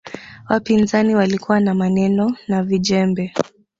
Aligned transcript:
wapinzani 0.49 1.15
walikuwa 1.15 1.59
na 1.59 1.73
maneno 1.73 2.35
na 2.47 2.63
vijembe 2.63 3.33